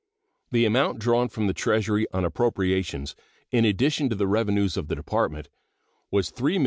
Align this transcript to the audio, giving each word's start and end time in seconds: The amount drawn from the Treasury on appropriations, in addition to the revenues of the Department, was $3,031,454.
The 0.49 0.65
amount 0.65 0.97
drawn 0.97 1.29
from 1.29 1.45
the 1.45 1.53
Treasury 1.53 2.07
on 2.11 2.25
appropriations, 2.25 3.15
in 3.51 3.65
addition 3.65 4.09
to 4.09 4.15
the 4.15 4.25
revenues 4.25 4.75
of 4.75 4.87
the 4.87 4.95
Department, 4.95 5.47
was 6.09 6.31
$3,031,454. 6.31 6.59